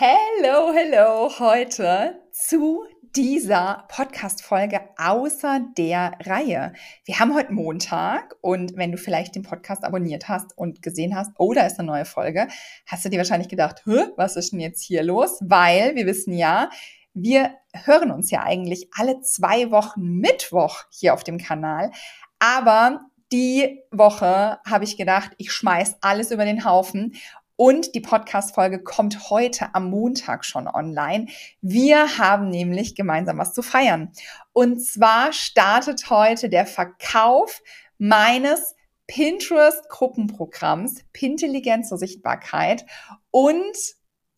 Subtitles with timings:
[0.00, 2.84] Hello, hello, heute zu
[3.16, 6.72] dieser Podcast-Folge außer der Reihe.
[7.04, 11.32] Wir haben heute Montag und wenn du vielleicht den Podcast abonniert hast und gesehen hast,
[11.36, 12.46] oh, da ist eine neue Folge,
[12.86, 13.82] hast du dir wahrscheinlich gedacht,
[14.14, 15.40] was ist denn jetzt hier los?
[15.42, 16.70] Weil wir wissen ja,
[17.12, 21.90] wir hören uns ja eigentlich alle zwei Wochen Mittwoch hier auf dem Kanal,
[22.38, 23.00] aber
[23.32, 27.16] die Woche habe ich gedacht, ich schmeiß alles über den Haufen
[27.58, 31.26] und die Podcast-Folge kommt heute am Montag schon online.
[31.60, 34.12] Wir haben nämlich gemeinsam was zu feiern.
[34.52, 37.60] Und zwar startet heute der Verkauf
[37.98, 38.76] meines
[39.08, 42.86] Pinterest-Gruppenprogramms Pintelligenz zur Sichtbarkeit.
[43.32, 43.76] Und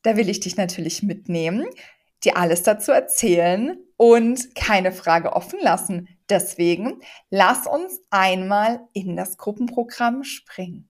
[0.02, 1.66] da will ich dich natürlich mitnehmen,
[2.24, 6.08] dir alles dazu erzählen und keine Frage offen lassen.
[6.30, 10.89] Deswegen lass uns einmal in das Gruppenprogramm springen.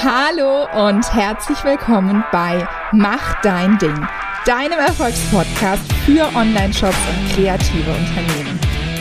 [0.00, 4.06] Hallo und herzlich willkommen bei Mach dein Ding,
[4.46, 8.60] deinem Erfolgspodcast für Online-Shops und kreative Unternehmen.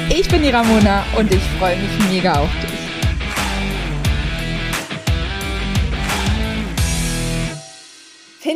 [0.09, 2.77] Ich bin die Ramona und ich freue mich mega auf dich.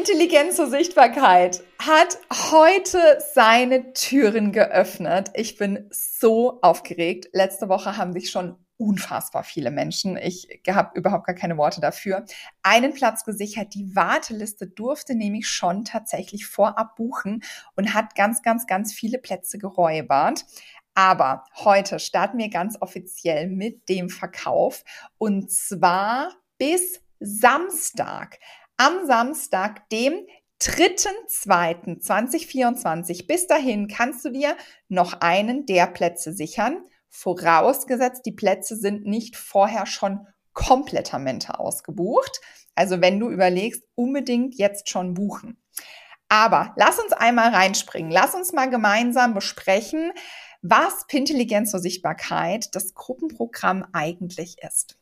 [0.02, 2.18] Intelligenz zur Sichtbarkeit hat
[2.52, 2.98] heute
[3.34, 5.30] seine Türen geöffnet.
[5.36, 7.30] Ich bin so aufgeregt.
[7.34, 10.18] Letzte Woche haben sich schon unfassbar viele Menschen.
[10.18, 12.26] Ich habe überhaupt gar keine Worte dafür.
[12.64, 13.76] Einen Platz gesichert.
[13.76, 17.44] Die Warteliste durfte nämlich schon tatsächlich vorab buchen
[17.76, 20.48] und hat ganz, ganz, ganz viele Plätze geräubert.
[20.96, 24.84] Aber heute starten wir ganz offiziell mit dem Verkauf
[25.20, 28.40] und zwar bis Samstag.
[28.78, 30.26] Am Samstag, dem
[30.60, 33.28] 3.2.2024.
[33.28, 34.58] Bis dahin kannst du dir
[34.90, 42.40] noch einen der Plätze sichern vorausgesetzt, die Plätze sind nicht vorher schon komplettamente ausgebucht.
[42.74, 45.62] Also wenn du überlegst, unbedingt jetzt schon buchen.
[46.30, 48.10] Aber lass uns einmal reinspringen.
[48.10, 50.14] Lass uns mal gemeinsam besprechen,
[50.62, 54.98] was Pintelligenz zur Sichtbarkeit, das Gruppenprogramm eigentlich ist.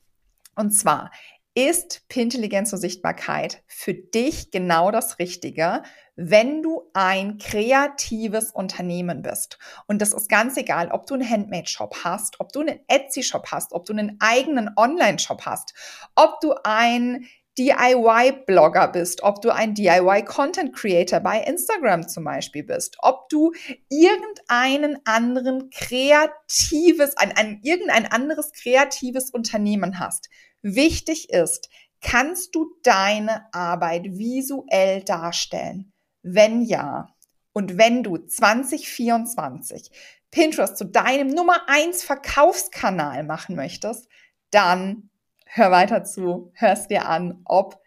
[0.55, 1.11] Und zwar
[1.55, 5.83] ist Pintelligenz zur Sichtbarkeit für dich genau das Richtige,
[6.15, 9.57] wenn du ein kreatives Unternehmen bist.
[9.87, 13.71] Und das ist ganz egal, ob du einen Handmade-Shop hast, ob du einen Etsy-Shop hast,
[13.71, 15.73] ob du einen eigenen Online-Shop hast,
[16.15, 17.25] ob du ein
[17.57, 23.51] DIY-Blogger bist, ob du ein DIY-Content-Creator bei Instagram zum Beispiel bist, ob du
[23.89, 30.29] irgendeinen anderen kreatives, ein, ein, irgendein anderes kreatives Unternehmen hast.
[30.61, 31.69] Wichtig ist,
[32.01, 35.93] kannst du deine Arbeit visuell darstellen?
[36.21, 37.15] Wenn ja,
[37.53, 39.91] und wenn du 2024
[40.31, 44.07] Pinterest zu deinem Nummer 1 Verkaufskanal machen möchtest,
[44.51, 45.09] dann
[45.45, 47.81] hör weiter zu, hörst dir an, ob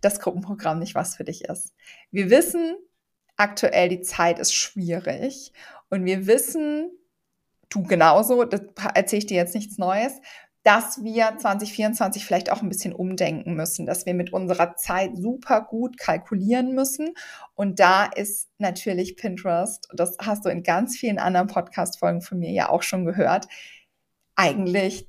[0.00, 1.74] das Gruppenprogramm nicht was für dich ist.
[2.10, 2.76] Wir wissen
[3.36, 5.52] aktuell, die Zeit ist schwierig
[5.90, 6.90] und wir wissen,
[7.68, 8.62] du genauso, das
[8.94, 10.12] erzähle ich dir jetzt nichts Neues,
[10.64, 15.60] dass wir 2024 vielleicht auch ein bisschen umdenken müssen, dass wir mit unserer Zeit super
[15.60, 17.14] gut kalkulieren müssen.
[17.54, 22.50] Und da ist natürlich Pinterest, das hast du in ganz vielen anderen Podcast-Folgen von mir
[22.50, 23.46] ja auch schon gehört,
[24.36, 25.06] eigentlich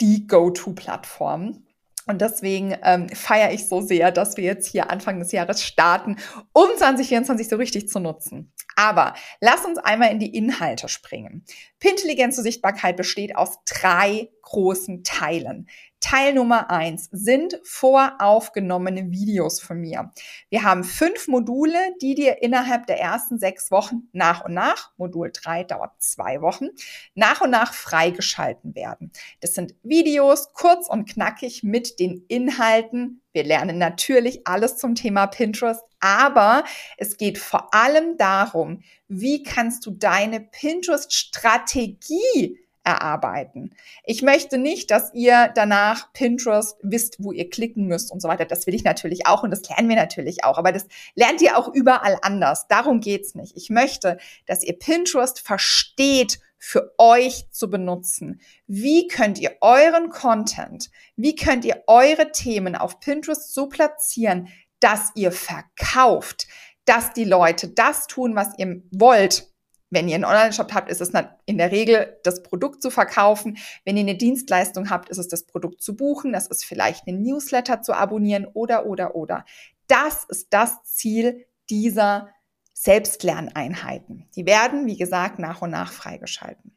[0.00, 1.62] die Go-To-Plattform.
[2.08, 6.16] Und deswegen ähm, feiere ich so sehr, dass wir jetzt hier Anfang des Jahres starten,
[6.52, 8.52] um 2024 so richtig zu nutzen.
[8.76, 11.44] Aber lass uns einmal in die Inhalte springen.
[11.80, 15.66] Pintelligenz zur Sichtbarkeit besteht aus drei großen Teilen.
[15.98, 20.12] Teil Nummer eins sind voraufgenommene Videos von mir.
[20.50, 25.32] Wir haben fünf Module, die dir innerhalb der ersten sechs Wochen nach und nach, Modul
[25.32, 26.68] drei dauert zwei Wochen,
[27.14, 29.10] nach und nach freigeschalten werden.
[29.40, 33.22] Das sind Videos, kurz und knackig mit den Inhalten.
[33.36, 36.64] Wir lernen natürlich alles zum Thema Pinterest, aber
[36.96, 43.74] es geht vor allem darum, wie kannst du deine Pinterest-Strategie erarbeiten.
[44.04, 48.46] Ich möchte nicht, dass ihr danach Pinterest wisst, wo ihr klicken müsst und so weiter.
[48.46, 50.56] Das will ich natürlich auch und das lernen wir natürlich auch.
[50.56, 52.68] Aber das lernt ihr auch überall anders.
[52.68, 53.54] Darum geht's nicht.
[53.54, 54.16] Ich möchte,
[54.46, 58.40] dass ihr Pinterest versteht, für euch zu benutzen.
[58.66, 64.48] Wie könnt ihr euren Content, wie könnt ihr eure Themen auf Pinterest so platzieren,
[64.80, 66.48] dass ihr verkauft,
[66.84, 69.48] dass die Leute das tun, was ihr wollt
[69.88, 71.12] wenn ihr einen Online-Shop habt, ist es
[71.44, 73.56] in der Regel das Produkt zu verkaufen.
[73.84, 76.32] Wenn ihr eine Dienstleistung habt, ist es das Produkt zu buchen.
[76.32, 79.44] Das ist vielleicht ein Newsletter zu abonnieren oder, oder, oder.
[79.86, 82.28] Das ist das Ziel dieser
[82.78, 84.28] Selbstlerneinheiten.
[84.36, 86.76] Die werden, wie gesagt, nach und nach freigeschalten.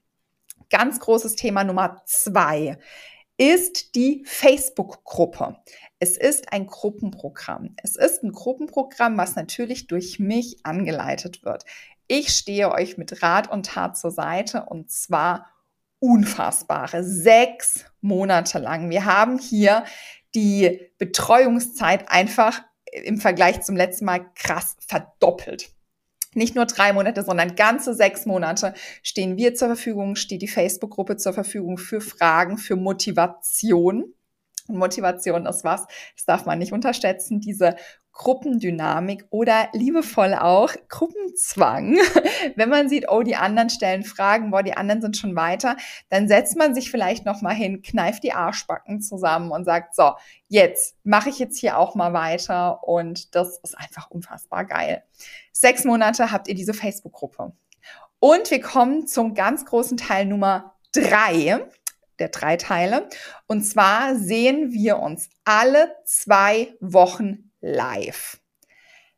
[0.69, 2.77] Ganz großes Thema Nummer zwei
[3.37, 5.57] ist die Facebook-Gruppe.
[5.99, 7.75] Es ist ein Gruppenprogramm.
[7.83, 11.65] Es ist ein Gruppenprogramm, was natürlich durch mich angeleitet wird.
[12.07, 15.47] Ich stehe euch mit Rat und Tat zur Seite und zwar
[15.99, 18.89] unfassbare sechs Monate lang.
[18.89, 19.83] Wir haben hier
[20.33, 22.61] die Betreuungszeit einfach
[22.91, 25.73] im Vergleich zum letzten Mal krass verdoppelt.
[26.35, 31.17] Nicht nur drei Monate, sondern ganze sechs Monate stehen wir zur Verfügung, steht die Facebook-Gruppe
[31.17, 34.13] zur Verfügung für Fragen, für Motivation.
[34.67, 37.75] Motivation ist was, das darf man nicht unterschätzen, diese
[38.19, 41.95] Gruppendynamik oder liebevoll auch Gruppenzwang.
[42.57, 45.77] Wenn man sieht, oh, die anderen stellen Fragen, boah, die anderen sind schon weiter,
[46.09, 50.11] dann setzt man sich vielleicht noch mal hin, kneift die Arschbacken zusammen und sagt, so,
[50.49, 55.01] jetzt mache ich jetzt hier auch mal weiter und das ist einfach unfassbar geil.
[55.53, 57.53] Sechs Monate habt ihr diese Facebook-Gruppe.
[58.19, 61.61] Und wir kommen zum ganz großen Teil Nummer drei
[62.19, 63.07] der drei Teile.
[63.47, 68.39] Und zwar sehen wir uns alle zwei Wochen live.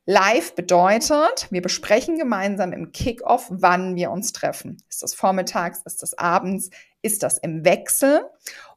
[0.06, 4.82] Live bedeutet, wir besprechen gemeinsam im Kickoff, wann wir uns treffen.
[4.90, 6.72] Ist das vormittags, ist das abends,
[7.02, 8.22] ist das im Wechsel?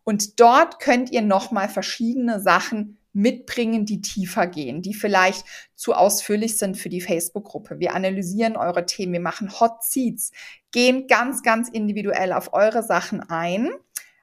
[0.04, 6.58] Und dort könnt ihr nochmal verschiedene Sachen mitbringen, die tiefer gehen, die vielleicht zu ausführlich
[6.58, 7.78] sind für die Facebook-Gruppe.
[7.78, 10.32] Wir analysieren eure Themen, wir machen Hot Seats,
[10.72, 13.70] gehen ganz, ganz individuell auf eure Sachen ein.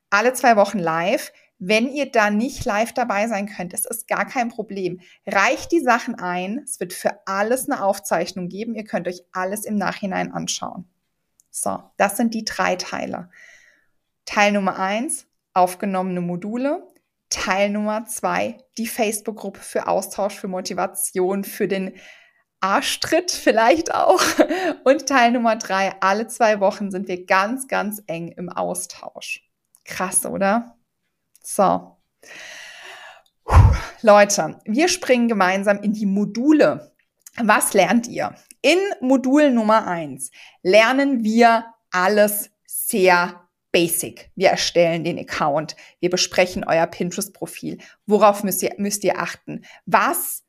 [0.10, 1.32] Alle zwei Wochen live.
[1.63, 5.00] Wenn ihr da nicht live dabei sein könnt, es ist gar kein Problem.
[5.28, 6.62] Reicht die Sachen ein.
[6.63, 8.74] Es wird für alles eine Aufzeichnung geben.
[8.74, 10.90] Ihr könnt euch alles im Nachhinein anschauen.
[11.52, 13.30] So, das sind die drei Teile.
[14.25, 16.81] Teil Nummer eins, aufgenommene Module.
[17.30, 21.94] Teil Nummer zwei, die Facebook-Gruppe für Austausch, für Motivation, für den
[22.60, 24.24] Arschtritt vielleicht auch.
[24.84, 29.48] Und Teil Nummer drei, alle zwei Wochen sind wir ganz, ganz eng im Austausch.
[29.86, 30.75] Krass, oder?
[31.42, 31.98] So.
[34.02, 36.96] Leute, wir springen gemeinsam in die Module.
[37.38, 38.36] Was lernt ihr?
[38.62, 44.32] In Modul Nummer eins lernen wir alles sehr basic.
[44.36, 45.76] Wir erstellen den Account.
[46.00, 47.80] Wir besprechen euer Pinterest-Profil.
[48.06, 49.64] Worauf müsst ihr, müsst ihr achten?
[49.86, 50.41] Was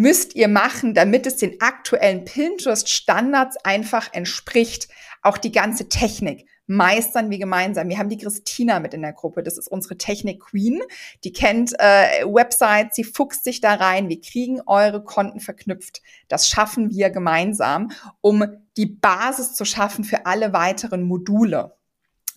[0.00, 4.88] müsst ihr machen, damit es den aktuellen Pinterest-Standards einfach entspricht?
[5.22, 7.88] Auch die ganze Technik meistern wir gemeinsam.
[7.88, 9.42] Wir haben die Christina mit in der Gruppe.
[9.42, 10.80] Das ist unsere Technik Queen.
[11.24, 14.08] Die kennt äh, Websites, sie fuchst sich da rein.
[14.08, 16.00] Wir kriegen eure Konten verknüpft.
[16.28, 18.44] Das schaffen wir gemeinsam, um
[18.76, 21.76] die Basis zu schaffen für alle weiteren Module.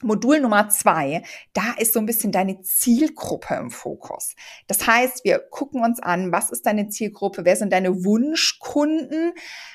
[0.03, 1.23] Modul Nummer zwei,
[1.53, 4.35] da ist so ein bisschen deine Zielgruppe im Fokus.
[4.67, 9.33] Das heißt, wir gucken uns an, was ist deine Zielgruppe, wer sind deine Wunschkunden,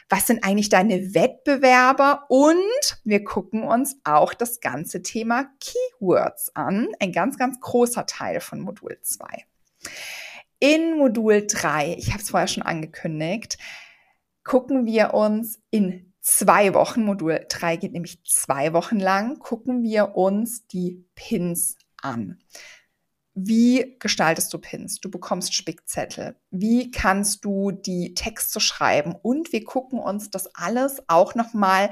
[0.09, 6.89] was sind eigentlich deine Wettbewerber und wir gucken uns auch das ganze Thema Keywords an,
[7.01, 9.45] ein ganz, ganz großer Teil von Modul zwei.
[10.61, 13.59] In Modul drei, ich habe es vorher schon angekündigt,
[14.43, 20.17] gucken wir uns in zwei Wochen, Modul 3 geht nämlich zwei Wochen lang, gucken wir
[20.17, 22.38] uns die Pins an.
[23.41, 24.99] Wie gestaltest du Pins?
[24.99, 26.35] Du bekommst Spickzettel.
[26.50, 29.15] Wie kannst du die Texte schreiben?
[29.23, 31.91] Und wir gucken uns das alles auch nochmal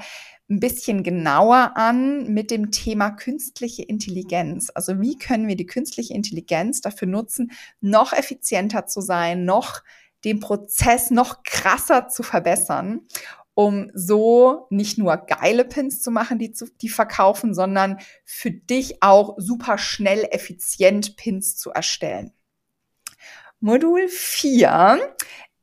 [0.49, 4.69] ein bisschen genauer an mit dem Thema künstliche Intelligenz.
[4.73, 9.83] Also wie können wir die künstliche Intelligenz dafür nutzen, noch effizienter zu sein, noch
[10.25, 13.07] den Prozess noch krasser zu verbessern
[13.57, 19.01] um so nicht nur geile Pins zu machen, die, zu, die verkaufen, sondern für dich
[19.01, 22.33] auch super schnell, effizient Pins zu erstellen.
[23.59, 24.99] Modul 4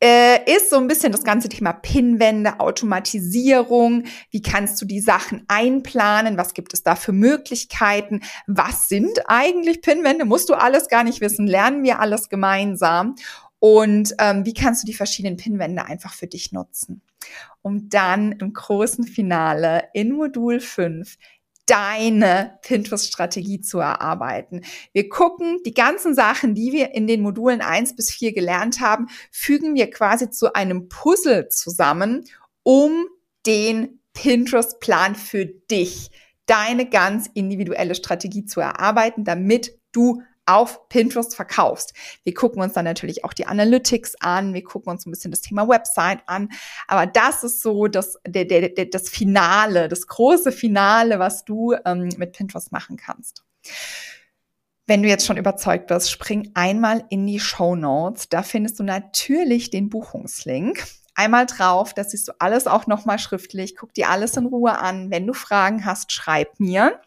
[0.03, 4.03] äh, ist so ein bisschen das ganze Thema Pinwände, Automatisierung.
[4.29, 6.37] Wie kannst du die Sachen einplanen?
[6.37, 8.23] Was gibt es da für Möglichkeiten?
[8.49, 10.25] Was sind eigentlich Pinwände?
[10.25, 11.47] Musst du alles gar nicht wissen.
[11.47, 13.15] Lernen wir alles gemeinsam.
[13.61, 17.04] Und ähm, wie kannst du die verschiedenen Pinwände einfach für dich nutzen?
[17.65, 21.17] Um dann im großen Finale in Modul 5
[21.67, 24.61] deine Pinterest-Strategie zu erarbeiten.
[24.93, 29.07] Wir gucken, die ganzen Sachen, die wir in den Modulen 1 bis 4 gelernt haben,
[29.31, 32.27] fügen wir quasi zu einem Puzzle zusammen,
[32.65, 33.07] um
[33.47, 36.11] den Pinterest-Plan für dich,
[36.45, 41.95] deine ganz individuelle Strategie zu erarbeiten, damit du auf Pinterest verkaufst.
[42.23, 45.41] Wir gucken uns dann natürlich auch die Analytics an, wir gucken uns ein bisschen das
[45.41, 46.51] Thema Website an,
[46.87, 51.75] aber das ist so das, der, der, der, das Finale, das große Finale, was du
[51.85, 53.45] ähm, mit Pinterest machen kannst.
[54.87, 58.29] Wenn du jetzt schon überzeugt bist, spring einmal in die Show Notes.
[58.29, 60.85] Da findest du natürlich den Buchungslink.
[61.15, 63.77] Einmal drauf, das siehst du alles auch nochmal schriftlich.
[63.77, 65.11] Guck dir alles in Ruhe an.
[65.11, 67.01] Wenn du Fragen hast, schreib mir.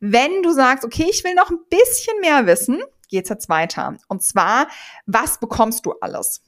[0.00, 3.96] Wenn du sagst, okay, ich will noch ein bisschen mehr wissen, geht's jetzt weiter.
[4.08, 4.68] Und zwar,
[5.06, 6.42] was bekommst du alles?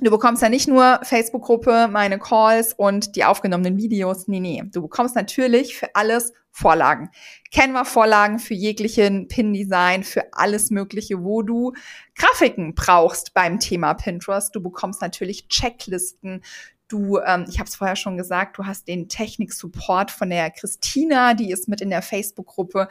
[0.00, 4.28] Du bekommst ja nicht nur Facebook-Gruppe, meine Calls und die aufgenommenen Videos.
[4.28, 4.62] Nee, nee.
[4.72, 7.10] Du bekommst natürlich für alles Vorlagen.
[7.52, 11.72] Canva-Vorlagen für jeglichen Pin-Design, für alles Mögliche, wo du
[12.16, 14.54] Grafiken brauchst beim Thema Pinterest.
[14.54, 16.42] Du bekommst natürlich Checklisten.
[16.88, 21.34] Du, ähm, ich habe es vorher schon gesagt, du hast den Technik-Support von der Christina,
[21.34, 22.88] die ist mit in der Facebook-Gruppe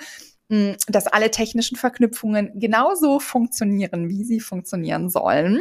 [0.50, 5.60] dass alle technischen Verknüpfungen genauso funktionieren, wie sie funktionieren sollen.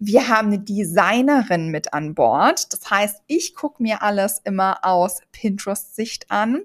[0.00, 2.72] Wir haben eine Designerin mit an Bord.
[2.72, 6.62] Das heißt, ich gucke mir alles immer aus Pinterest-Sicht an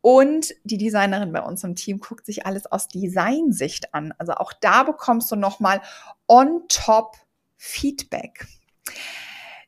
[0.00, 4.14] und die Designerin bei uns im Team guckt sich alles aus Designsicht an.
[4.18, 5.80] Also auch da bekommst du nochmal
[6.28, 7.16] on top
[7.56, 8.46] Feedback.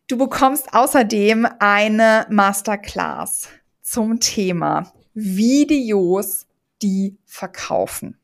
[0.07, 3.49] Du bekommst außerdem eine Masterclass
[3.81, 6.47] zum Thema Videos
[6.83, 8.19] die verkaufen.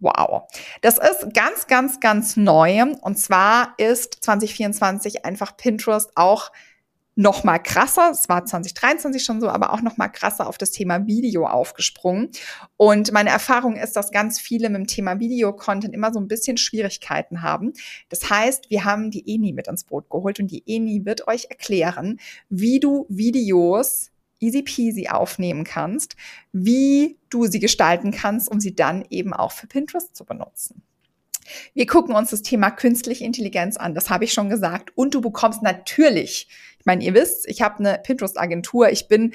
[0.00, 0.48] Wow.
[0.80, 2.82] Das ist ganz, ganz, ganz neu.
[3.02, 6.50] Und zwar ist 2024 einfach Pinterest auch
[7.16, 10.70] noch mal krasser, es war 2023 schon so, aber auch noch mal krasser auf das
[10.70, 12.30] Thema Video aufgesprungen.
[12.76, 16.56] Und meine Erfahrung ist, dass ganz viele mit dem Thema Video-Content immer so ein bisschen
[16.56, 17.72] Schwierigkeiten haben.
[18.08, 21.46] Das heißt, wir haben die Eni mit ins Boot geholt und die Eni wird euch
[21.50, 26.16] erklären, wie du Videos easy peasy aufnehmen kannst,
[26.52, 30.82] wie du sie gestalten kannst, um sie dann eben auch für Pinterest zu benutzen.
[31.74, 34.96] Wir gucken uns das Thema künstliche Intelligenz an, das habe ich schon gesagt.
[34.96, 36.48] Und du bekommst natürlich,
[36.80, 39.34] ich meine, ihr wisst, ich habe eine Pinterest-Agentur, ich bin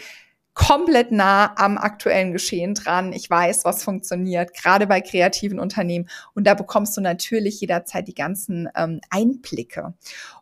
[0.56, 3.14] komplett nah am aktuellen Geschehen dran.
[3.14, 6.10] Ich weiß, was funktioniert, gerade bei kreativen Unternehmen.
[6.34, 9.94] Und da bekommst du natürlich jederzeit die ganzen ähm, Einblicke.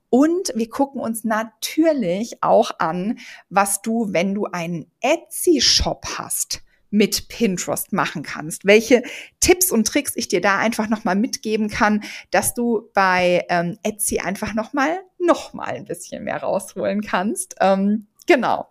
[0.09, 3.17] Und wir gucken uns natürlich auch an,
[3.49, 6.61] was du, wenn du einen Etsy-Shop hast,
[6.93, 8.65] mit Pinterest machen kannst.
[8.65, 9.01] Welche
[9.39, 14.19] Tipps und Tricks ich dir da einfach nochmal mitgeben kann, dass du bei ähm, Etsy
[14.19, 17.55] einfach nochmal noch mal ein bisschen mehr rausholen kannst.
[17.59, 18.69] Ähm, genau.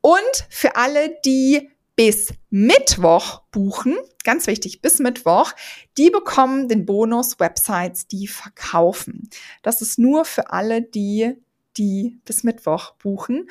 [0.00, 5.52] Und für alle, die bis Mittwoch buchen, ganz wichtig, bis Mittwoch,
[5.96, 9.30] die bekommen den Bonus Websites, die verkaufen.
[9.62, 11.36] Das ist nur für alle, die,
[11.76, 13.48] die bis Mittwoch buchen.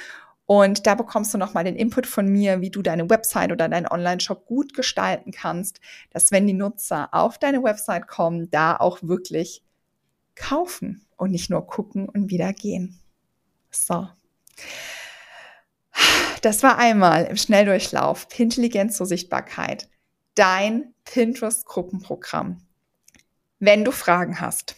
[0.49, 3.85] Und da bekommst du nochmal den Input von mir, wie du deine Website oder deinen
[3.85, 5.79] Online-Shop gut gestalten kannst,
[6.09, 9.61] dass wenn die Nutzer auf deine Website kommen, da auch wirklich
[10.33, 12.99] kaufen und nicht nur gucken und wieder gehen.
[13.69, 14.09] So.
[16.41, 19.87] Das war einmal im Schnelldurchlauf Intelligenz zur Sichtbarkeit.
[20.33, 22.65] Dein Pinterest-Gruppenprogramm.
[23.59, 24.77] Wenn du Fragen hast,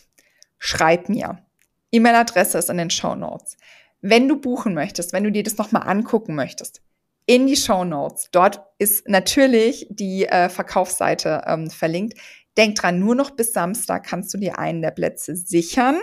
[0.60, 1.46] schreib mir.
[1.92, 3.56] E-Mail-Adresse ist in den Show Notes.
[4.02, 6.82] Wenn du buchen möchtest, wenn du dir das nochmal angucken möchtest,
[7.26, 8.30] in die Show Notes.
[8.32, 12.18] Dort ist natürlich die äh, Verkaufsseite ähm, verlinkt.
[12.58, 16.00] Denk dran, nur noch bis Samstag kannst du dir einen der Plätze sichern.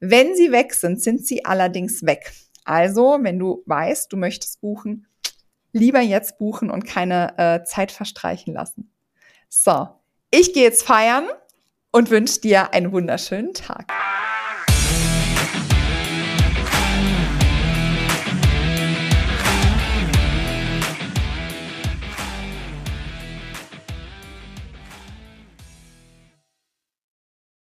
[0.00, 2.32] Wenn sie weg sind, sind sie allerdings weg.
[2.64, 5.06] Also, wenn du weißt, du möchtest buchen,
[5.72, 8.92] lieber jetzt buchen und keine äh, Zeit verstreichen lassen.
[9.48, 9.88] So,
[10.30, 11.26] ich gehe jetzt feiern
[11.90, 13.90] und wünsche dir einen wunderschönen Tag.